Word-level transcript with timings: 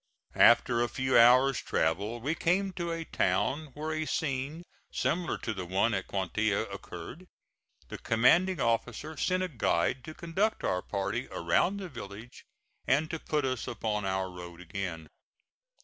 After 0.33 0.81
a 0.81 0.87
few 0.89 1.15
hours' 1.15 1.61
travel 1.61 2.19
we 2.19 2.33
came 2.33 2.71
to 2.73 2.91
a 2.91 3.05
town 3.05 3.67
where 3.75 3.91
a 3.93 4.07
scene 4.07 4.63
similar 4.91 5.37
to 5.37 5.53
the 5.53 5.63
one 5.67 5.93
at 5.93 6.07
Cuantia 6.07 6.63
occurred. 6.73 7.27
The 7.89 7.99
commanding 7.99 8.59
officer 8.59 9.15
sent 9.15 9.43
a 9.43 9.47
guide 9.47 10.03
to 10.05 10.15
conduct 10.15 10.63
our 10.63 10.81
party 10.81 11.27
around 11.29 11.77
the 11.77 11.87
village 11.87 12.45
and 12.87 13.11
to 13.11 13.19
put 13.19 13.45
us 13.45 13.67
upon 13.67 14.03
our 14.05 14.31
road 14.31 14.59
again. 14.59 15.07